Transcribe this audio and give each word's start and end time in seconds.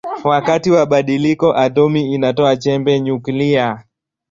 Wakati 0.23 0.71
wa 0.71 0.85
badiliko 0.85 1.53
atomi 1.57 2.13
inatoa 2.13 2.57
chembe 2.57 2.99
nyuklia. 2.99 3.83